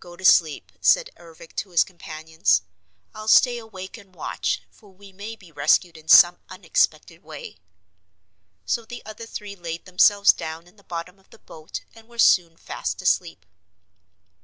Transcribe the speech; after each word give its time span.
"Go 0.00 0.16
to 0.16 0.24
sleep," 0.24 0.72
said 0.80 1.10
Ervic 1.16 1.54
to 1.54 1.70
his 1.70 1.84
companions. 1.84 2.62
"I'll 3.14 3.28
stay 3.28 3.56
awake 3.56 3.96
and 3.96 4.12
watch, 4.12 4.62
for 4.68 4.90
we 4.92 5.12
may 5.12 5.36
be 5.36 5.52
rescued 5.52 5.96
in 5.96 6.08
some 6.08 6.40
unexpected 6.48 7.22
way." 7.22 7.58
So 8.66 8.84
the 8.84 9.06
other 9.06 9.26
three 9.26 9.54
laid 9.54 9.84
themselves 9.84 10.32
down 10.32 10.66
in 10.66 10.74
the 10.74 10.82
bottom 10.82 11.20
of 11.20 11.30
the 11.30 11.38
boat 11.38 11.82
and 11.94 12.08
were 12.08 12.18
soon 12.18 12.56
fast 12.56 13.00
asleep. 13.00 13.46